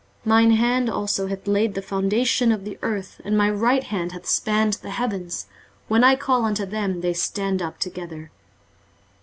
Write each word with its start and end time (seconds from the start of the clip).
23:048:013 0.25 0.29
Mine 0.29 0.51
hand 0.53 0.89
also 0.89 1.27
hath 1.27 1.47
laid 1.47 1.75
the 1.75 1.81
foundation 1.83 2.51
of 2.51 2.63
the 2.65 2.79
earth, 2.81 3.21
and 3.23 3.37
my 3.37 3.47
right 3.51 3.83
hand 3.83 4.13
hath 4.13 4.25
spanned 4.25 4.73
the 4.81 4.89
heavens: 4.89 5.45
when 5.89 6.03
I 6.03 6.15
call 6.15 6.43
unto 6.43 6.65
them, 6.65 7.01
they 7.01 7.13
stand 7.13 7.61
up 7.61 7.77
together. 7.79 8.31